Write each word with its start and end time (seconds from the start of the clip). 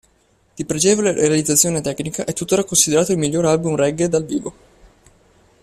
Di 0.55 0.65
pregevole 0.65 1.13
realizzazione 1.13 1.79
tecnica, 1.79 2.25
è 2.25 2.33
tuttora 2.33 2.63
considerato 2.63 3.11
il 3.11 3.19
migliore 3.19 3.49
album 3.49 3.75
reggae 3.75 4.09
dal 4.09 4.25
vivo. 4.25 4.53